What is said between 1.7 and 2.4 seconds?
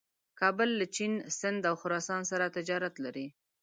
خراسان